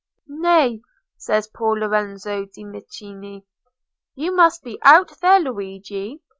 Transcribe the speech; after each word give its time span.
'Nay,' 0.27 0.81
says 1.15 1.47
poor 1.47 1.77
Lorenzo 1.77 2.45
de' 2.47 2.63
Medici, 2.63 3.45
'you 4.15 4.35
must 4.35 4.63
be 4.63 4.79
out 4.81 5.11
there, 5.21 5.39
Luigi. 5.39 6.23